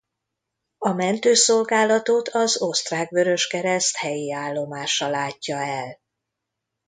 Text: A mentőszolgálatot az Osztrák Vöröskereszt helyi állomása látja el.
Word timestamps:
A 0.77 0.91
mentőszolgálatot 0.91 2.29
az 2.29 2.61
Osztrák 2.61 3.09
Vöröskereszt 3.09 3.95
helyi 3.95 4.31
állomása 4.33 5.09
látja 5.09 5.57
el. 5.57 5.99